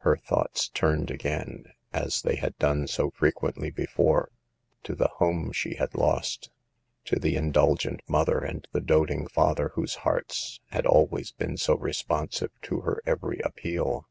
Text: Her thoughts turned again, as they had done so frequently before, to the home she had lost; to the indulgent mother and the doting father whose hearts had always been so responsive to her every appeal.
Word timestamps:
Her 0.00 0.18
thoughts 0.18 0.68
turned 0.68 1.10
again, 1.10 1.64
as 1.90 2.20
they 2.20 2.36
had 2.36 2.54
done 2.58 2.86
so 2.86 3.08
frequently 3.12 3.70
before, 3.70 4.30
to 4.82 4.94
the 4.94 5.08
home 5.14 5.52
she 5.52 5.76
had 5.76 5.94
lost; 5.94 6.50
to 7.06 7.18
the 7.18 7.34
indulgent 7.34 8.02
mother 8.06 8.40
and 8.40 8.68
the 8.72 8.82
doting 8.82 9.26
father 9.26 9.70
whose 9.76 9.94
hearts 10.04 10.60
had 10.66 10.84
always 10.84 11.32
been 11.32 11.56
so 11.56 11.78
responsive 11.78 12.50
to 12.60 12.80
her 12.80 13.00
every 13.06 13.38
appeal. 13.42 14.06